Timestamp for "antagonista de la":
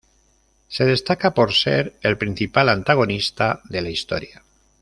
2.69-3.91